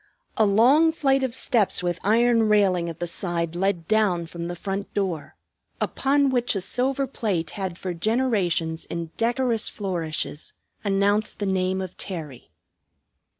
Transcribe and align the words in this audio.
A 0.35 0.47
long 0.47 0.91
flight 0.91 1.21
of 1.21 1.35
steps, 1.35 1.83
with 1.83 1.99
iron 2.03 2.49
railing 2.49 2.89
at 2.89 2.99
the 2.99 3.05
side, 3.05 3.55
led 3.55 3.87
down 3.87 4.25
from 4.25 4.47
the 4.47 4.55
front 4.55 4.91
door, 4.95 5.35
upon 5.79 6.31
which 6.31 6.55
a 6.55 6.61
silver 6.61 7.05
plate 7.05 7.51
had 7.51 7.77
for 7.77 7.93
generations 7.93 8.85
in 8.85 9.11
decorous 9.17 9.69
flourishes 9.69 10.53
announced 10.83 11.37
the 11.37 11.45
name 11.45 11.81
of 11.81 11.95
Terry. 11.99 12.49